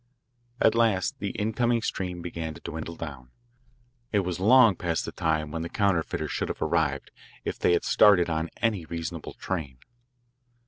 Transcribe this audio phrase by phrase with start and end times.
[0.59, 3.29] At last the incoming stream began to dwindle down.
[4.11, 7.11] It was long past the time when the counterfeiters should have arrived
[7.45, 9.77] if they had started on any reasonable train.